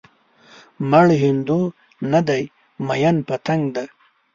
[0.89, 1.59] مړ هندو
[2.11, 2.43] نه دی
[2.85, 3.87] ميئن پتنګ دی